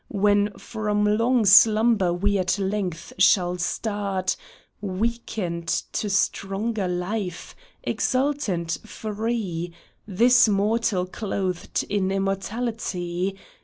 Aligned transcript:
When 0.07 0.53
from 0.57 1.05
long 1.05 1.45
slumber 1.45 2.11
we 2.11 2.39
at 2.39 2.57
length 2.57 3.13
shall 3.19 3.59
start 3.59 4.35
Wakened 4.81 5.67
to 5.91 6.09
stronger 6.09 6.87
life, 6.87 7.55
exultant, 7.83 8.79
free. 8.83 9.73
This 10.07 10.49
mortal 10.49 11.05
clothed 11.05 11.83
in 11.87 12.09
immortality. 12.11 13.37